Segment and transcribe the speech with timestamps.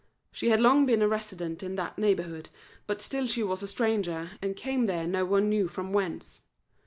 [0.31, 2.49] She had long been a resident in that neighbourhood,
[2.87, 6.41] but still she was a stranger, and came there no one knew from whence.